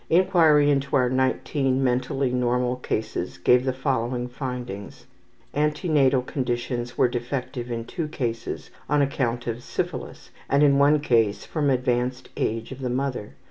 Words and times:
Inquiry 0.09 0.71
into 0.71 0.95
our 0.95 1.11
19 1.11 1.83
mentally 1.83 2.31
normal 2.31 2.77
cases 2.77 3.37
gave 3.37 3.65
the 3.65 3.71
following 3.71 4.27
findings: 4.27 5.05
Antenatal 5.53 6.23
conditions 6.23 6.97
were 6.97 7.07
defective 7.07 7.69
in 7.69 7.85
2 7.85 8.07
cases 8.07 8.71
on 8.89 9.03
account 9.03 9.45
of 9.45 9.61
syphilis 9.61 10.31
and 10.49 10.63
in 10.63 10.79
one 10.79 11.01
case 11.01 11.45
from 11.45 11.69
advanced 11.69 12.29
age 12.35 12.71
of 12.71 12.79
the 12.79 12.89
mother. 12.89 13.35